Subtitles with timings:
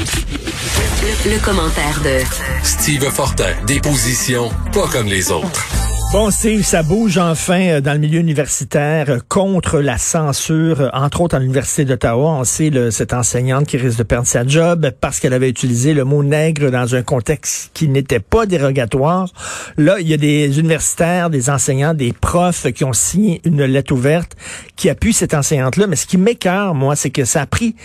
[0.00, 2.24] Le, commentaire de
[2.62, 5.66] Steve Fortin, des positions pas comme les autres.
[6.12, 10.88] Bon, Steve, ça bouge enfin euh, dans le milieu universitaire euh, contre la censure, euh,
[10.94, 12.30] entre autres à l'Université d'Ottawa.
[12.30, 15.92] On sait le, cette enseignante qui risque de perdre sa job parce qu'elle avait utilisé
[15.92, 19.28] le mot nègre dans un contexte qui n'était pas dérogatoire.
[19.76, 23.92] Là, il y a des universitaires, des enseignants, des profs qui ont signé une lettre
[23.92, 24.34] ouverte
[24.76, 25.86] qui appuie cette enseignante-là.
[25.86, 27.76] Mais ce qui m'écœure, moi, c'est que ça a pris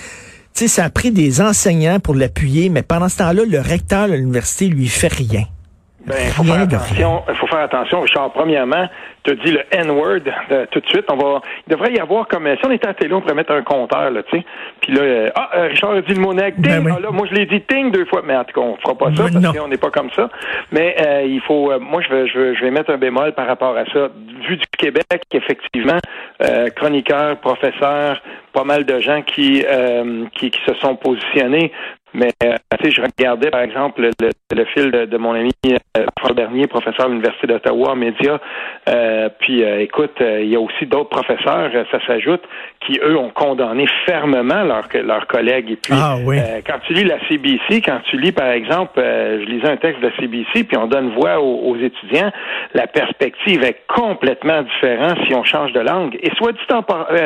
[0.59, 4.13] sais, ça a pris des enseignants pour l'appuyer, mais pendant ce temps-là, le recteur de
[4.13, 5.46] l'université lui fait rien.
[6.05, 7.23] Ben, il faut faire attention.
[7.27, 8.32] Il faut faire attention, Richard.
[8.32, 8.87] Premièrement,
[9.25, 11.05] te dis le N-word euh, tout de suite.
[11.11, 13.51] On va, il devrait y avoir comme si on était à télé, on pourrait mettre
[13.51, 14.46] un compteur là, tu sais.
[14.82, 16.57] Puis là, euh, ah, euh, Richard a dit le mot nègre.
[16.60, 18.77] Ben ah, là, moi je l'ai dit ting deux fois, mais en tout cas, on
[18.77, 20.29] fera pas ça parce qu'on n'est pas comme ça.
[20.71, 20.96] Mais
[21.27, 23.85] il faut, moi je vais, je vais, je vais mettre un bémol par rapport à
[23.85, 24.10] ça.
[24.47, 25.97] Vu du Québec, effectivement,
[26.75, 28.21] chroniqueurs, professeurs,
[28.54, 29.65] pas mal de gens qui,
[30.35, 31.71] qui, qui se sont positionnés
[32.16, 36.05] mais euh, tu sais, je regardais par exemple le, le, fil de, mon ami euh,
[36.17, 38.39] François Bernier, professeur à l'Université d'Ottawa en médias.
[38.88, 42.41] Euh, puis euh, écoute, il y a aussi d'autres professeurs, ça s'ajoute,
[42.86, 45.71] qui eux ont condamné fermement leurs leurs collègues.
[45.71, 46.38] Et puis ah, oui.
[46.66, 50.08] quand tu lis la CBC, quand tu lis par exemple, je lisais un texte de
[50.08, 52.31] la CBC, puis on donne voix aux, aux, étudiants,
[52.73, 56.17] la perspective est complètement différente si on change de langue.
[56.21, 56.83] Et soit dit en,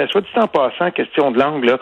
[0.10, 1.78] soit dit en passant, question de langue là,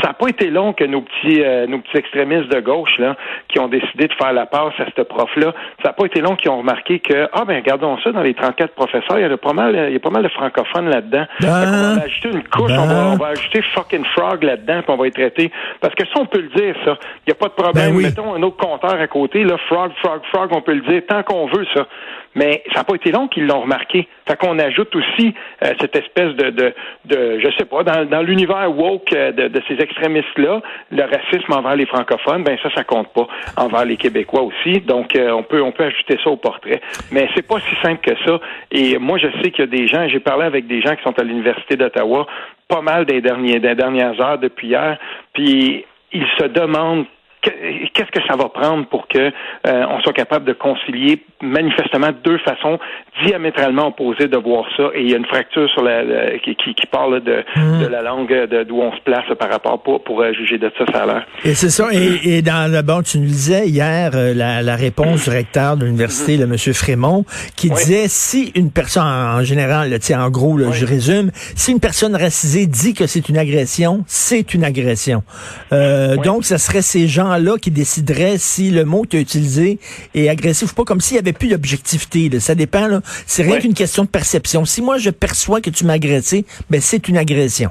[0.00, 3.16] ça n'a pas été long que nos petits nos petits extrémistes de gauche là,
[3.48, 6.36] qui ont décidé de faire la passe à ce prof-là, ça n'a pas été long
[6.36, 9.36] qu'ils ont remarqué que ah ben regardons ça dans les 34 professeurs, il y a
[9.36, 11.24] pas mal, il y a pas mal de francophones là-dedans.
[11.40, 13.26] Ben, on va ajouter une couche, on, va, ben.
[13.26, 15.50] ajouter fucking frog là-dedans, puis on va y traiter.
[15.80, 16.96] Parce que ça, on peut le dire, ça.
[17.26, 17.96] Il n'y a pas de problème.
[17.96, 21.02] Ben Mettons un autre compteur à côté, là, frog, frog, frog, on peut le dire
[21.08, 21.86] tant qu'on veut, ça
[22.34, 24.08] mais ça n'a pas été long qu'ils l'ont remarqué.
[24.26, 28.22] Fait qu'on ajoute aussi euh, cette espèce de, de, de, je sais pas, dans, dans
[28.22, 32.84] l'univers woke euh, de, de, ces extrémistes-là, le racisme envers les francophones, ben ça, ça
[32.84, 33.26] compte pas
[33.56, 34.80] envers les Québécois aussi.
[34.80, 36.80] Donc, euh, on peut on peut ajouter ça au portrait.
[37.10, 38.40] Mais c'est pas si simple que ça.
[38.72, 41.02] Et moi, je sais qu'il y a des gens, j'ai parlé avec des gens qui
[41.02, 42.26] sont à l'Université d'Ottawa,
[42.68, 44.98] pas mal des, derniers, des dernières heures depuis hier,
[45.32, 47.06] puis ils se demandent
[47.44, 52.38] qu'est-ce que ça va prendre pour que euh, on soit capable de concilier manifestement deux
[52.38, 52.78] façons
[53.24, 54.84] diamétralement opposées de voir ça?
[54.94, 57.82] Et il y a une fracture sur la, qui, qui, parle de, hmm.
[57.82, 58.32] de la langue
[58.68, 61.24] d'où on se place par rapport pour, pour euh, juger de ça ça a.
[61.44, 64.76] Et c'est ça et, et, dans le bon tu nous disais hier euh, la, la,
[64.76, 67.24] réponse du recteur de l'université le monsieur Frémont
[67.56, 72.14] qui disait si une personne en, général le en gros je résume si une personne
[72.14, 75.22] racisée dit que c'est une agression c'est une agression.
[75.70, 79.78] Donc ça serait ces gens là qui déciderait si le mot que tu as utilisé
[80.14, 82.30] est agressif ou pas, comme s'il n'y avait plus d'objectivité.
[82.40, 83.00] Ça dépend.
[83.26, 84.64] C'est rien qu'une question de perception.
[84.64, 87.70] Si moi, je perçois que tu m'as agressé, ben, c'est une agression.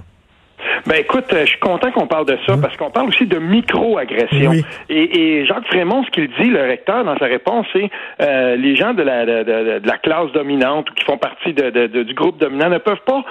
[0.85, 2.61] Ben écoute, euh, je suis content qu'on parle de ça mmh.
[2.61, 4.51] parce qu'on parle aussi de micro-agression.
[4.89, 7.89] Et, et, Jacques Frémont, ce qu'il dit, le recteur, dans sa réponse, c'est
[8.21, 11.53] euh, les gens de la, de, de, de, la classe dominante ou qui font partie
[11.53, 13.23] de, du groupe dominant ne peuvent pas,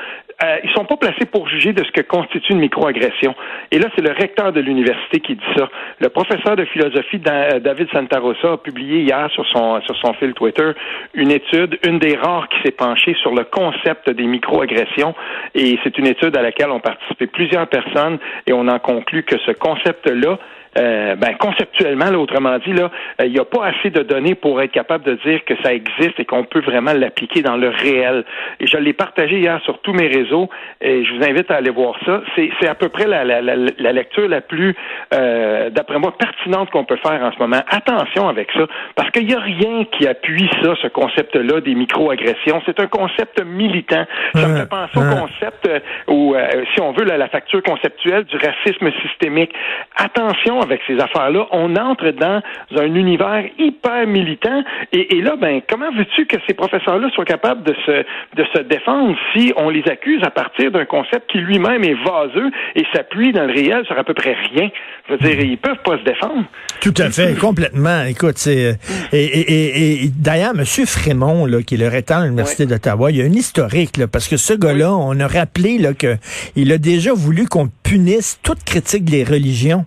[0.42, 3.34] euh, ils sont pas placés pour juger de ce que constitue une micro-agression.
[3.70, 5.68] Et là, c'est le recteur de l'université qui dit ça.
[6.00, 10.32] Le professeur de philosophie euh, David Santarossa a publié hier sur son sur son fil
[10.34, 10.72] Twitter
[11.14, 15.14] une étude, une des rares qui s'est penchée sur le concept des micro-agressions.
[15.54, 19.24] Et c'est une étude à laquelle ont participé plus plusieurs personnes et on en conclut
[19.24, 20.38] que ce concept-là
[20.78, 22.90] euh, ben, conceptuellement, là, autrement dit, là,
[23.20, 25.74] euh, il n'y a pas assez de données pour être capable de dire que ça
[25.74, 28.24] existe et qu'on peut vraiment l'appliquer dans le réel.
[28.58, 30.48] Et je l'ai partagé hier sur tous mes réseaux
[30.80, 32.22] et je vous invite à aller voir ça.
[32.36, 34.74] C'est à peu près la, la, la, la lecture la plus,
[35.12, 37.60] euh, d'après moi, pertinente qu'on peut faire en ce moment.
[37.68, 42.62] Attention avec ça, parce qu'il n'y a rien qui appuie ça, ce concept-là des micro-agressions.
[42.64, 44.06] C'est un concept militant.
[44.34, 45.68] Ça me fait penser au concept,
[46.08, 46.34] ou
[46.74, 49.52] si on veut, la facture conceptuelle du racisme systémique.
[49.96, 51.46] Attention avec ces affaires-là.
[51.52, 52.42] On entre dans
[52.76, 54.62] un univers hyper militant.
[54.92, 58.04] Et, là, ben, comment veux-tu que ces professeurs-là soient capables de se,
[58.36, 62.50] de se défendre si on les accuse à partir d'un concept qui lui-même est vaseux
[62.74, 64.70] et s'appuie dans le réel sur à peu près rien?
[65.08, 66.44] Je veux dire, ils peuvent pas se défendre.
[66.80, 68.04] Tout à fait, complètement.
[68.08, 68.78] Écoute, c'est
[69.12, 70.64] et, d'ailleurs, M.
[70.86, 74.06] Frémont, là, qui est le recteur de l'Université d'Ottawa, il y a un historique, là,
[74.06, 79.04] parce que ce gars-là, on a rappelé qu'il a déjà voulu qu'on punisse toute critique
[79.04, 79.84] des religions.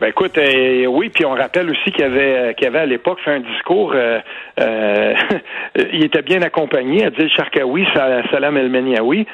[0.00, 3.18] Ben écoute, euh, oui, puis on rappelle aussi qu'il avait, euh, qu'il avait à l'époque
[3.24, 3.92] fait un discours.
[3.96, 4.20] Euh,
[4.60, 5.14] euh
[5.92, 7.04] il était bien accompagné.
[7.04, 9.26] Adil Sharkawi, Salam El Meniaoui.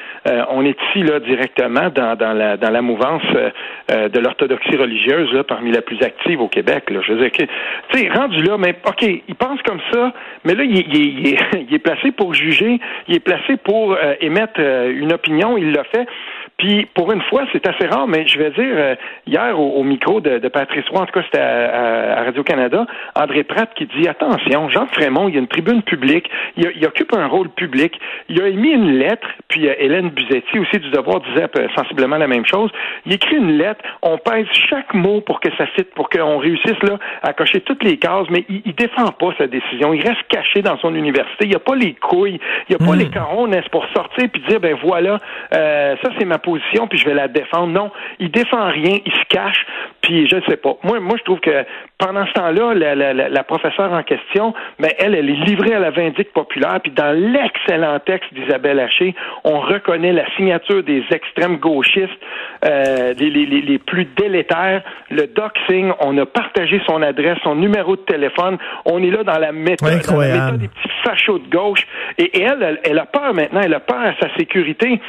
[0.49, 3.23] on est ici là directement dans, dans la dans la mouvance
[3.89, 6.89] de l'orthodoxie religieuse là, parmi la plus active au Québec.
[6.89, 6.99] Là.
[7.05, 7.47] Je veux dire, tu
[7.97, 10.13] sais, rendu là, mais ok, il pense comme ça,
[10.43, 11.37] mais là, il, il,
[11.69, 15.57] il, est placé pour juger, il est placé pour émettre une opinion.
[15.57, 16.07] Il l'a fait
[16.57, 18.95] Puis pour une fois, c'est assez rare, mais je vais dire, euh,
[19.27, 22.85] hier au, micro de, Patrice Roy, en tout cas c'était à, Radio-Canada,
[23.15, 27.13] André Pratt qui dit, attention, Jean Frémont, il y a une tribune publique, il, occupe
[27.13, 27.99] un rôle public,
[28.29, 32.45] il a émis une lettre, puis Hélène Buzetti aussi du devoir disait sensiblement la même
[32.45, 32.71] chose,
[33.05, 36.81] il écrit une lettre, on pèse chaque mot pour que ça cite, pour qu'on réussisse
[36.83, 40.23] là à cocher toutes les cases, mais il, il défend pas sa décision, il reste
[40.29, 42.99] caché dans son université, il n'y a pas les couilles, il n'y a pas hmm.
[42.99, 45.19] les carones pour sortir puis dire, ben voilà,
[45.53, 47.67] euh, ça c'est ma position, puis je vais la défendre.
[47.67, 49.65] Non, il défend rien, il se cache,
[50.01, 50.77] puis je sais pas.
[50.83, 51.65] Moi, moi, je trouve que
[51.97, 55.79] pendant ce temps-là, la, la, la, professeure en question, ben, elle, elle est livrée à
[55.79, 61.57] la vindicte populaire, puis dans l'excellent texte d'Isabelle Haché, on reconnaît la signature des extrêmes
[61.57, 62.09] gauchistes,
[62.65, 67.95] euh, les, les, les, plus délétères, le doxing, on a partagé son adresse, son numéro
[67.95, 71.49] de téléphone, on est là dans la méthode, dans la méthode des petits fachos de
[71.49, 71.85] gauche,
[72.17, 74.99] et, elle, elle, elle a peur maintenant, elle a peur à sa sécurité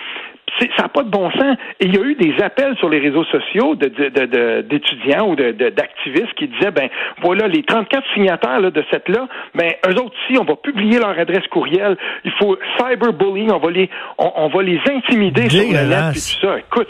[0.60, 1.56] ça n'a pas de bon sens.
[1.80, 6.48] Et il y a eu des appels sur les réseaux sociaux d'étudiants ou d'activistes qui
[6.48, 6.88] disaient, ben
[7.22, 11.18] voilà, les 34 signataires de cette là, ben eux autres aussi, on va publier leur
[11.18, 11.96] adresse courriel.
[12.24, 16.46] Il faut cyberbullying, on va les, on, va les intimider sur la lettre et tout
[16.46, 16.58] ça.
[16.58, 16.88] Écoute,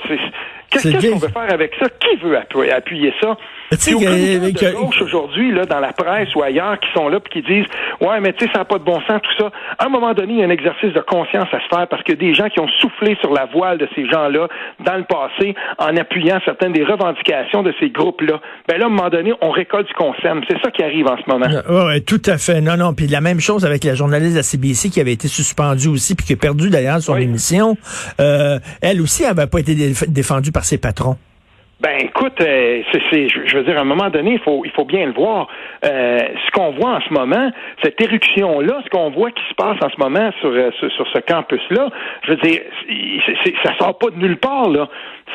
[0.82, 1.87] Qu'est-ce qu'on veut faire avec ça?
[2.00, 3.37] Qui veut appuyer ça?
[3.70, 7.43] Tu sais, de gauche aujourd'hui, là, dans la presse ou ailleurs, qui sont là puis
[7.43, 7.67] qui disent
[8.00, 9.50] Ouais, mais tu sais, ça n'a pas de bon sens, tout ça.
[9.78, 12.02] À un moment donné, il y a un exercice de conscience à se faire parce
[12.05, 14.49] que des gens qui ont soufflé sur la voile de ces gens-là
[14.84, 18.40] dans le passé en appuyant certaines des revendications de ces groupes-là.
[18.69, 20.43] Ben là, à un moment donné, on récolte du consem.
[20.49, 21.46] C'est ça qui arrive en ce moment.
[21.69, 22.61] Oui, tout à fait.
[22.61, 22.94] Non, non.
[22.94, 26.14] Puis la même chose avec la journaliste de la CBC qui avait été suspendue aussi
[26.14, 27.76] puis qui a perdu d'ailleurs son émission.
[28.20, 29.75] Euh, elle aussi, elle n'avait pas été
[30.08, 31.17] défendue par ses patrons.
[31.78, 32.81] Ben écoute, euh,
[33.11, 35.46] c'est, je veux dire, à un moment donné, il faut, il faut bien le voir.
[35.84, 37.50] Euh, ce qu'on voit en ce moment,
[37.84, 41.19] cette éruption-là, ce qu'on voit qui se passe en ce moment sur, euh, sur, ce
[41.19, 41.90] campus-là,
[42.23, 42.61] je veux dire,
[43.44, 44.88] c'est, ça sort pas de nulle part là.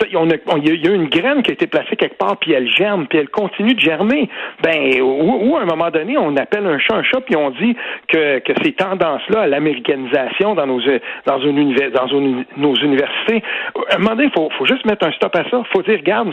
[0.08, 3.20] il y a une graine qui a été placée quelque part, puis elle germe, puis
[3.20, 4.28] elle continue de germer.
[4.64, 7.76] Ben, ou, à un moment donné, on appelle un chat un chat, puis on dit
[8.08, 10.82] que, que ces tendances-là à l'américanisation dans nos
[11.28, 12.08] dans une dans
[12.58, 13.44] nos universités,
[13.92, 15.62] à un moment donné, il faut, faut juste mettre un stop à ça.
[15.72, 16.31] Faut dire, regarde,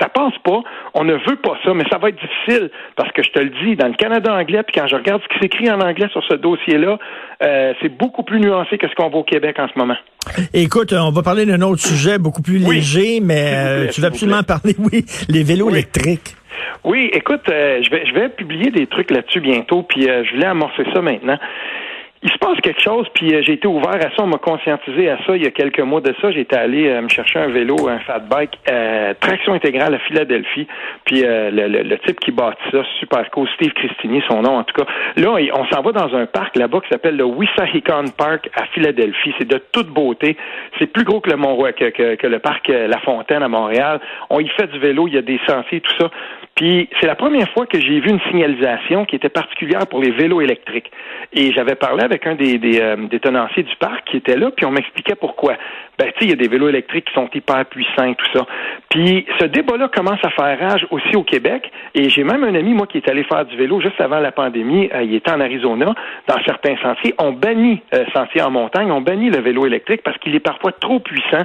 [0.00, 0.60] ça passe pas.
[0.94, 3.50] On ne veut pas ça, mais ça va être difficile parce que je te le
[3.64, 6.22] dis, dans le Canada anglais, puis quand je regarde ce qui s'écrit en anglais sur
[6.24, 6.98] ce dossier-là,
[7.42, 9.96] euh, c'est beaucoup plus nuancé que ce qu'on voit au Québec en ce moment.
[10.52, 14.42] Écoute, on va parler d'un autre sujet beaucoup plus léger, mais euh, tu veux absolument
[14.42, 16.34] parler, oui, les vélos électriques.
[16.84, 20.46] Oui, écoute, euh, je vais je vais publier des trucs là-dessus bientôt, puis je voulais
[20.46, 21.38] amorcer ça maintenant
[22.62, 25.44] quelque chose, puis euh, j'ai été ouvert à ça, on m'a conscientisé à ça il
[25.44, 26.30] y a quelques mois de ça.
[26.30, 30.66] J'étais allé euh, me chercher un vélo, un fat bike, euh, traction intégrale à Philadelphie,
[31.04, 34.90] puis le, type qui bâtit ça, super cool, Steve Christini, son nom en tout cas.
[35.16, 39.34] Là, on s'en va dans un parc là-bas qui s'appelle le Wissahickon Park à Philadelphie.
[39.38, 40.36] C'est de toute beauté.
[40.78, 44.00] C'est plus gros que le Mont que, que, que le parc La Fontaine à Montréal.
[44.30, 46.10] On y fait du vélo, il y a des sentiers, tout ça.
[46.58, 50.10] Puis c'est la première fois que j'ai vu une signalisation qui était particulière pour les
[50.10, 50.90] vélos électriques.
[51.32, 54.50] Et j'avais parlé avec un des, des, euh, des, tenanciers du parc qui était là,
[54.50, 55.54] puis on m'expliquait pourquoi.
[55.98, 58.46] Ben, tu sais, il y a des vélos électriques qui sont hyper puissants, tout ça.
[58.88, 61.70] Puis ce débat-là commence à faire rage aussi au Québec.
[61.94, 64.30] Et j'ai même un ami, moi, qui est allé faire du vélo juste avant la
[64.30, 64.88] pandémie.
[64.94, 65.92] Euh, il était en Arizona,
[66.28, 67.14] dans certains sentiers.
[67.18, 70.70] On bannit euh, sentiers en montagne, on bannit le vélo électrique parce qu'il est parfois
[70.70, 71.42] trop puissant.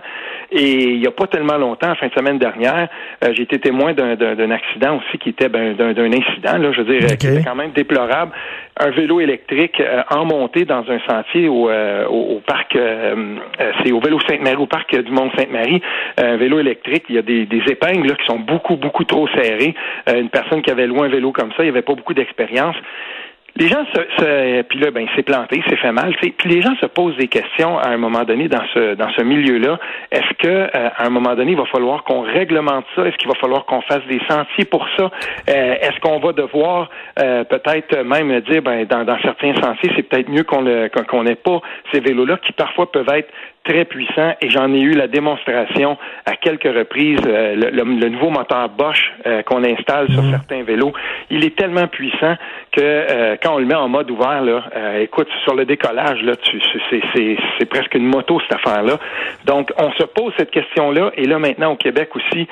[0.51, 2.87] Et il n'y a pas tellement longtemps, en fin de semaine dernière,
[3.31, 7.17] j'ai été témoin d'un accident aussi qui était ben, d'un incident, là, je veux dire,
[7.17, 8.31] qui était quand même déplorable.
[8.79, 12.77] Un vélo électrique en montée dans un sentier au, au, parc,
[13.83, 15.81] c'est au vélo Sainte au parc du Mont-Sainte-Marie,
[16.17, 19.73] un vélo électrique, il y a des, épingles là, qui sont beaucoup, beaucoup trop serrées.
[20.09, 22.13] Euh, une personne qui avait loué un vélo comme ça, il n'y avait pas beaucoup
[22.13, 22.75] d'expérience.
[23.55, 26.15] Les gens se, puis là, ben, c'est planté, c'est fait mal.
[26.15, 29.21] Puis les gens se posent des questions à un moment donné dans ce dans ce
[29.21, 29.77] milieu-là.
[30.11, 33.05] Est-ce que euh, à un moment donné, il va falloir qu'on réglemente ça?
[33.05, 35.11] Est-ce qu'il va falloir qu'on fasse des sentiers pour ça?
[35.49, 40.29] Euh, Est-ce qu'on va devoir peut-être même dire, ben, dans, dans certains sentiers, c'est peut-être
[40.29, 40.65] mieux qu'on
[41.07, 43.29] qu'on n'ait pas ces vélos-là qui parfois peuvent être
[43.63, 47.19] très puissant et j'en ai eu la démonstration à quelques reprises.
[47.25, 50.31] Euh, le, nouveau moteur Bosch euh, qu'on installe sur mhm.
[50.31, 50.93] certains vélos,
[51.29, 52.35] il est tellement puissant
[52.71, 54.63] que euh, quand on le met en mode ouvert, là,
[54.99, 58.99] écoute, sur le décollage, là, tu, c'est, c'est, presque une moto cette affaire-là.
[59.45, 62.47] Donc, on se pose cette question-là et là maintenant au Québec aussi,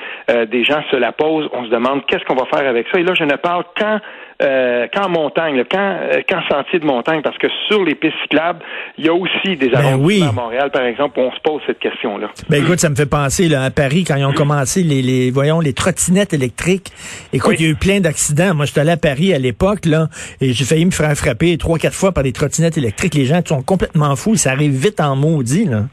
[0.48, 1.48] des gens se la posent.
[1.52, 2.98] On se demande qu'est-ce qu'on va faire avec ça?
[2.98, 3.98] Et là, je ne parle qu'en
[4.42, 8.60] euh, qu'en montagne, quand, quand sentier de montagne, parce que sur les pistes cyclables,
[8.98, 11.62] il y a aussi des ben arrondissements à Montréal, par exemple, où on se pose
[11.66, 12.28] cette question-là.
[12.48, 15.30] Ben écoute, ça me fait penser là, à Paris, quand ils ont commencé les, les
[15.30, 16.92] voyons, les trottinettes électriques.
[17.32, 18.54] Écoute, il y a eu plein d'accidents.
[18.54, 20.08] Moi, j'étais allé à Paris à l'époque, là,
[20.40, 23.14] et j'ai failli me faire frapper trois, quatre fois par des trottinettes électriques.
[23.14, 24.36] Les gens sont complètement fous.
[24.36, 25.84] Ça arrive vite en maudit, là.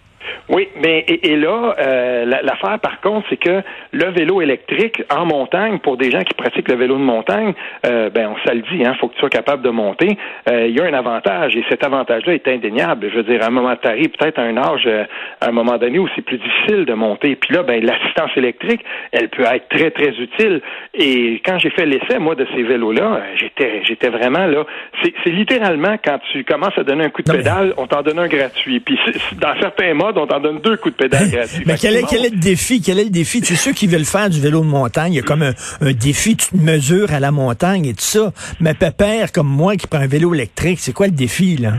[0.50, 5.77] Oui, mais et, là, euh, l'affaire par contre, c'est que le vélo électrique en montagne,
[5.77, 7.53] pour des gens qui pratiquent le vélo de montagne,
[7.86, 10.18] euh, ben on ça le dit, hein, faut que tu sois capable de monter.
[10.50, 13.10] Euh, il y a un avantage et cet avantage-là est indéniable.
[13.12, 15.03] Je veux dire, à un moment donné, peut-être à un âge, euh,
[15.39, 17.36] à un moment donné où c'est plus difficile de monter.
[17.36, 20.62] Puis là, ben l'assistance électrique, elle peut être très très utile.
[20.96, 24.65] Et quand j'ai fait l'essai, moi, de ces vélos-là, j'étais j'étais vraiment là.
[25.03, 28.27] C'est littéralement quand tu commences à donner un coup de pédale, on t'en donne un
[28.27, 28.79] gratuit.
[28.79, 29.00] Puis
[29.39, 31.63] dans certains modes, on t'en donne deux coups de pédale gratuits.
[31.65, 32.81] Mais quel est, quel est le défi?
[32.81, 33.41] Quel est le défi?
[33.43, 35.13] C'est ceux qui veulent faire du vélo de montagne.
[35.13, 38.34] Il y a comme un, défi, tu te mesures à la montagne et tout ça.
[38.60, 41.74] Mais pépère, comme moi, qui prend un vélo électrique, c'est quoi le défi, là?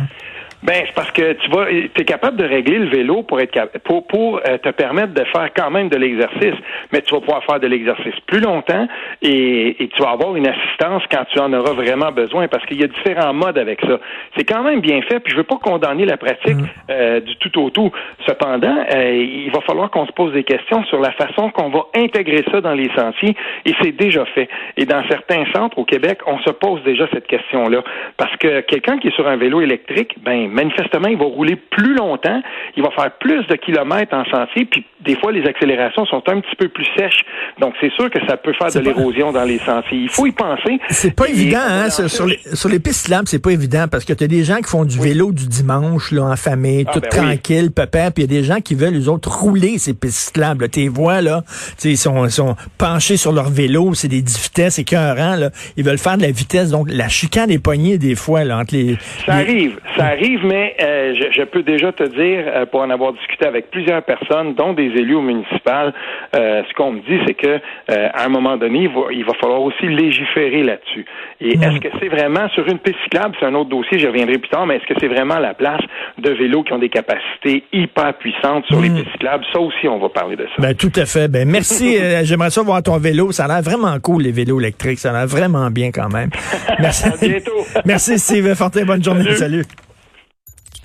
[0.63, 4.07] Ben, c'est parce que tu vas, es capable de régler le vélo pour être pour
[4.07, 6.55] pour euh, te permettre de faire quand même de l'exercice,
[6.93, 8.87] mais tu vas pouvoir faire de l'exercice plus longtemps
[9.23, 12.79] et, et, tu vas avoir une assistance quand tu en auras vraiment besoin parce qu'il
[12.79, 14.01] y a différents modes avec ça.
[14.37, 16.67] C'est quand même bien fait, puis je veux pas condamner la pratique mm.
[16.91, 17.91] euh, du tout au tout.
[18.27, 21.87] Cependant, euh, il va falloir qu'on se pose des questions sur la façon qu'on va
[21.95, 24.49] intégrer ça dans les sentiers et c'est déjà fait.
[24.77, 27.83] Et dans certains centres au Québec, on se pose déjà cette question-là
[28.19, 31.95] parce que quelqu'un qui est sur un vélo électrique, ben manifestement, il va rouler plus
[31.95, 32.43] longtemps,
[32.77, 36.41] il va faire plus de kilomètres en sentier, puis des fois, les accélérations sont un
[36.41, 37.25] petit peu plus sèches.
[37.59, 39.99] Donc, c'est sûr que ça peut faire de l'érosion dans les sentiers.
[39.99, 40.79] Il faut y penser.
[40.91, 44.13] C'est pas évident, hein, sur, les, sur les pistes lames, c'est pas évident, parce que
[44.13, 47.01] tu as des gens qui font du vélo du dimanche, là, en famille, ah, tout
[47.01, 49.95] ben tranquille, papa, puis il y a des gens qui veulent, les autres, rouler ces
[49.95, 50.59] pistes lames.
[50.71, 51.43] Tes voix, là,
[51.85, 55.51] ils sont, sont penchés sur leur vélo, c'est des 10 vitesses écœurants, là.
[55.77, 58.75] Ils veulent faire de la vitesse, donc la chicane est poignée des fois, là, entre
[58.75, 58.97] les...
[59.25, 63.13] Ça arrive, ça arrive, mais euh, je, peux déjà te dire, euh, pour en avoir
[63.13, 65.93] discuté avec plusieurs personnes, dont des élus au municipal,
[66.37, 69.87] euh, ce qu'on me dit, c'est que à un moment donné, il va, falloir aussi
[69.87, 71.05] légiférer là-dessus.
[71.41, 71.63] Et hmm.
[71.63, 74.49] est-ce que c'est vraiment sur une piste cyclable, c'est un autre dossier, j'y reviendrai plus
[74.49, 75.81] tard, mais est-ce que c'est vraiment la place
[76.19, 78.97] de vélos qui ont des capacités hyper puissantes sur les hmm.
[78.97, 79.45] pistes cyclables?
[79.53, 80.63] Ça aussi, on va parler de ça.
[80.63, 81.29] Ben, tout à fait.
[81.29, 81.97] Ben, merci.
[82.23, 83.33] J'aimerais ça voir ton vélo.
[83.33, 84.99] Ça a l'air vraiment cool, les vélos électriques.
[84.99, 86.31] Ça a l'air vraiment bien quand même.
[86.79, 87.09] Merci.
[87.09, 87.61] à bientôt.
[87.85, 88.85] merci, Steve Fortin.
[88.85, 89.35] Bonne journée.
[89.35, 89.65] Salut.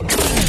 [0.01, 0.44] Okay.